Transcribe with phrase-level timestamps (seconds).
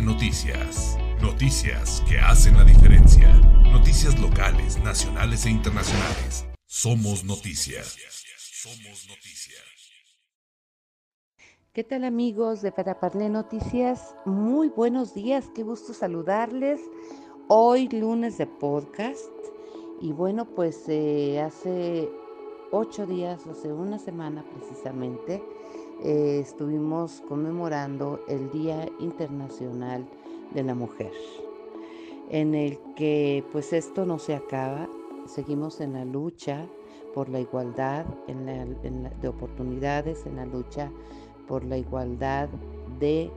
[0.00, 0.96] Noticias.
[1.20, 3.28] Noticias que hacen la diferencia.
[3.70, 6.46] Noticias locales, nacionales e internacionales.
[6.66, 7.98] Somos noticias.
[8.38, 9.62] Somos noticias.
[11.74, 14.16] ¿Qué tal amigos de Para Parlé Noticias?
[14.24, 16.80] Muy buenos días, qué gusto saludarles.
[17.48, 19.30] Hoy lunes de podcast.
[20.00, 22.08] Y bueno, pues eh, hace
[22.70, 25.42] ocho días, sea, una semana precisamente,
[26.04, 30.04] eh, estuvimos conmemorando el Día Internacional
[30.52, 31.12] de la Mujer,
[32.28, 34.88] en el que pues esto no se acaba,
[35.26, 36.66] seguimos en la lucha
[37.14, 40.90] por la igualdad de oportunidades, en la lucha
[41.46, 42.48] por la igualdad
[42.98, 43.30] de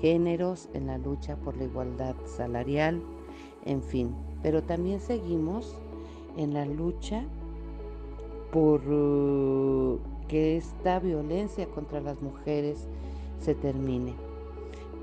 [0.00, 3.02] géneros, en la lucha por la igualdad salarial,
[3.64, 5.76] en fin, pero también seguimos
[6.36, 7.24] en la lucha
[8.52, 9.98] por uh,
[10.30, 12.86] que esta violencia contra las mujeres
[13.40, 14.14] se termine,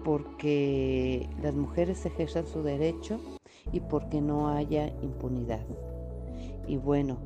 [0.06, 3.20] porque las mujeres ejerzan su derecho
[3.74, 5.66] y porque no haya impunidad.
[6.66, 7.18] Y bueno,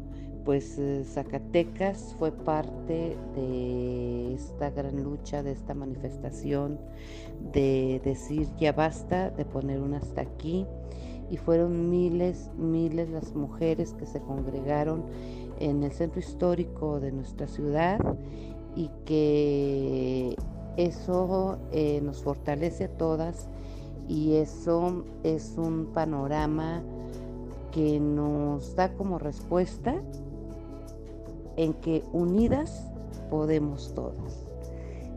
[0.45, 6.79] pues eh, Zacatecas fue parte de esta gran lucha, de esta manifestación,
[7.53, 10.65] de decir ya basta, de poner un hasta aquí.
[11.29, 15.05] Y fueron miles, miles las mujeres que se congregaron
[15.61, 17.99] en el centro histórico de nuestra ciudad
[18.75, 20.35] y que
[20.75, 23.47] eso eh, nos fortalece a todas
[24.07, 26.81] y eso es un panorama
[27.71, 30.01] que nos da como respuesta
[31.57, 32.91] en que unidas
[33.29, 34.47] podemos todas.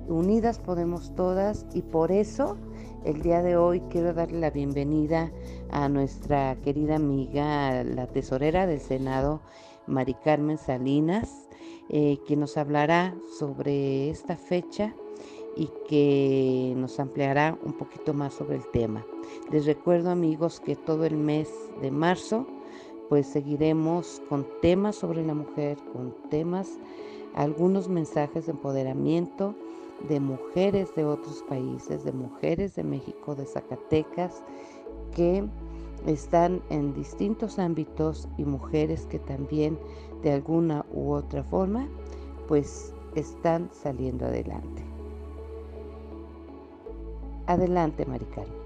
[0.09, 2.57] Unidas podemos todas y por eso
[3.05, 5.33] el día de hoy quiero darle la bienvenida
[5.71, 9.41] a nuestra querida amiga, la tesorera del Senado,
[9.87, 11.49] Mari Carmen Salinas,
[11.89, 14.95] eh, que nos hablará sobre esta fecha
[15.57, 19.05] y que nos ampliará un poquito más sobre el tema.
[19.51, 22.47] Les recuerdo amigos que todo el mes de marzo
[23.09, 26.79] pues seguiremos con temas sobre la mujer, con temas,
[27.35, 29.55] algunos mensajes de empoderamiento
[30.09, 34.43] de mujeres de otros países, de mujeres de México, de Zacatecas,
[35.15, 35.45] que
[36.07, 39.79] están en distintos ámbitos y mujeres que también
[40.23, 41.89] de alguna u otra forma
[42.49, 44.83] pues están saliendo adelante.
[47.47, 48.65] Adelante, Maricarmen.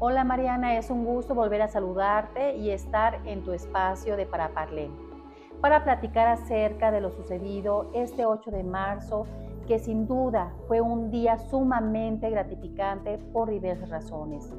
[0.00, 4.50] Hola Mariana, es un gusto volver a saludarte y estar en tu espacio de Para
[4.50, 4.88] Parlé
[5.60, 9.26] para platicar acerca de lo sucedido este 8 de marzo,
[9.66, 14.52] que sin duda fue un día sumamente gratificante por diversas razones.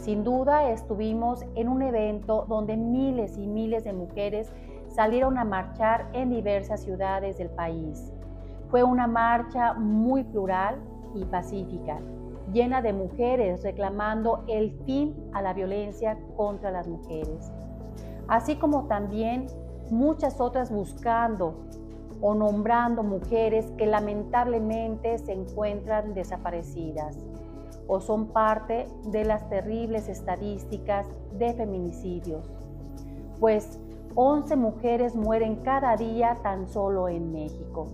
[0.00, 4.50] Sin duda estuvimos en un evento donde miles y miles de mujeres
[4.88, 8.10] salieron a marchar en diversas ciudades del país.
[8.70, 10.76] Fue una marcha muy plural
[11.14, 11.98] y pacífica,
[12.50, 17.52] llena de mujeres reclamando el fin a la violencia contra las mujeres,
[18.26, 19.48] así como también
[19.90, 21.66] muchas otras buscando
[22.22, 27.18] o nombrando mujeres que lamentablemente se encuentran desaparecidas
[27.92, 32.48] o son parte de las terribles estadísticas de feminicidios,
[33.40, 33.80] pues
[34.14, 37.88] 11 mujeres mueren cada día tan solo en México.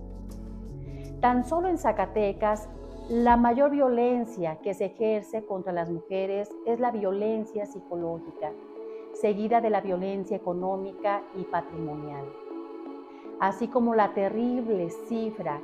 [1.19, 2.69] Tan solo en Zacatecas,
[3.09, 8.51] la mayor violencia que se ejerce contra las mujeres es la violencia psicológica,
[9.13, 12.25] seguida de la violencia económica y patrimonial,
[13.39, 15.59] así como la terrible cifra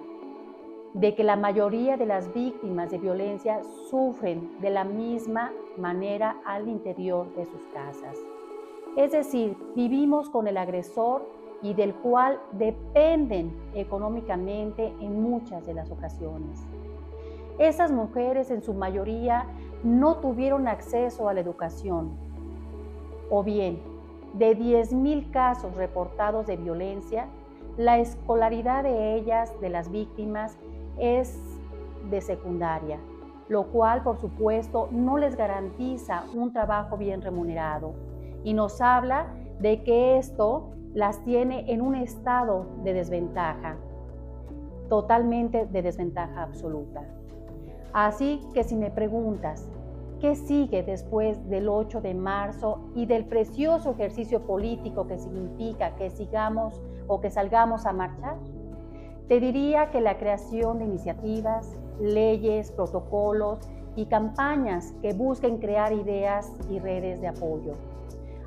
[0.93, 6.67] de que la mayoría de las víctimas de violencia sufren de la misma manera al
[6.67, 8.17] interior de sus casas.
[8.95, 11.27] Es decir, vivimos con el agresor
[11.63, 16.59] y del cual dependen económicamente en muchas de las ocasiones.
[17.57, 19.47] Esas mujeres en su mayoría
[19.83, 22.11] no tuvieron acceso a la educación.
[23.31, 23.79] O bien,
[24.33, 27.27] de 10.000 casos reportados de violencia,
[27.77, 30.57] la escolaridad de ellas, de las víctimas,
[30.97, 31.39] es
[32.09, 32.99] de secundaria,
[33.49, 37.93] lo cual por supuesto no les garantiza un trabajo bien remunerado
[38.43, 39.27] y nos habla
[39.59, 43.77] de que esto las tiene en un estado de desventaja,
[44.89, 47.03] totalmente de desventaja absoluta.
[47.93, 49.69] Así que si me preguntas,
[50.19, 56.09] ¿qué sigue después del 8 de marzo y del precioso ejercicio político que significa que
[56.09, 58.37] sigamos o que salgamos a marchar?
[59.27, 63.59] Te diría que la creación de iniciativas, leyes, protocolos
[63.95, 67.73] y campañas que busquen crear ideas y redes de apoyo,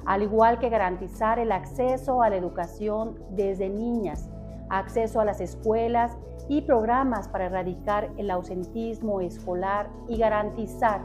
[0.04, 4.28] al igual que garantizar el acceso a la educación desde niñas,
[4.68, 6.16] acceso a las escuelas
[6.48, 11.00] y programas para erradicar el ausentismo escolar y garantizar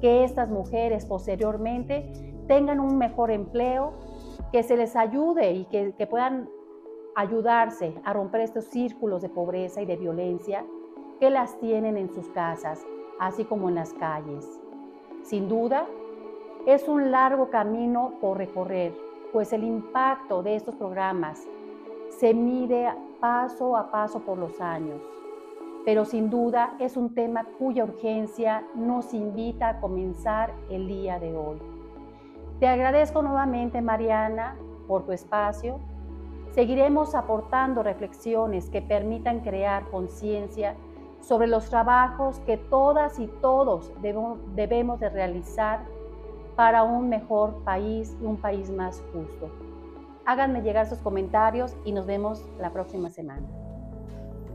[0.00, 2.12] que estas mujeres posteriormente
[2.46, 3.92] tengan un mejor empleo,
[4.50, 6.48] que se les ayude y que, puedan
[7.14, 10.64] ayudarse a romper estos círculos de pobreza y de violencia
[11.20, 12.84] que las tienen en sus casas,
[13.18, 14.60] así como en las calles.
[15.22, 15.86] Sin duda,
[16.66, 18.94] es un largo camino por recorrer,
[19.32, 21.46] pues el impacto de estos programas
[22.08, 25.00] se mide paso a paso por los años,
[25.84, 31.36] pero sin duda es un tema cuya urgencia nos invita a comenzar el día de
[31.36, 31.58] hoy.
[32.60, 34.56] Te agradezco nuevamente, Mariana,
[34.86, 35.80] por tu espacio.
[36.54, 40.76] Seguiremos aportando reflexiones que permitan crear conciencia
[41.22, 45.86] sobre los trabajos que todas y todos debemos de realizar
[46.54, 49.50] para un mejor país y un país más justo.
[50.26, 53.46] Háganme llegar sus comentarios y nos vemos la próxima semana.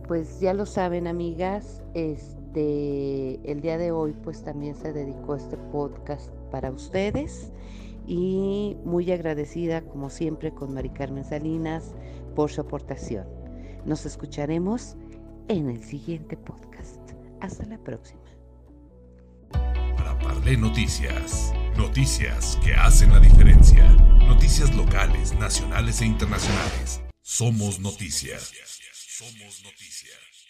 [0.07, 5.57] Pues ya lo saben, amigas, este el día de hoy pues también se dedicó este
[5.71, 7.51] podcast para ustedes
[8.07, 11.93] y muy agradecida como siempre con Mari Carmen Salinas
[12.35, 13.27] por su aportación.
[13.85, 14.95] Nos escucharemos
[15.49, 17.11] en el siguiente podcast.
[17.41, 18.21] Hasta la próxima.
[19.51, 21.53] Para Parle Noticias.
[21.77, 23.87] Noticias que hacen la diferencia.
[24.25, 27.01] Noticias locales, nacionales e internacionales.
[27.21, 28.53] Somos noticias.
[28.93, 30.46] Somos noticias.